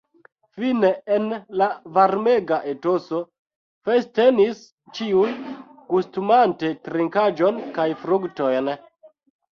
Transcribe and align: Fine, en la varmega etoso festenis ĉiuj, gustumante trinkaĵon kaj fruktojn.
Fine, 0.59 0.87
en 1.15 1.25
la 1.61 1.65
varmega 1.97 2.57
etoso 2.71 3.19
festenis 3.89 4.63
ĉiuj, 5.01 5.29
gustumante 5.93 6.75
trinkaĵon 6.89 7.61
kaj 7.79 7.89
fruktojn. 8.05 8.77